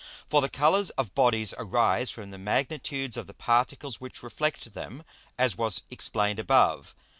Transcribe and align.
For 0.27 0.41
the 0.41 0.49
Colours 0.49 0.89
of 0.97 1.13
Bodies 1.13 1.53
arise 1.59 2.09
from 2.09 2.31
the 2.31 2.39
Magnitudes 2.39 3.17
of 3.17 3.27
the 3.27 3.35
Particles 3.35 4.01
which 4.01 4.23
reflect 4.23 4.73
them, 4.73 5.03
as 5.37 5.55
was 5.55 5.83
explained 5.91 6.39
above. 6.39 6.95